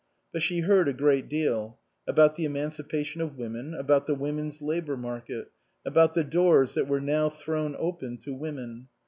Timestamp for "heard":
0.61-0.87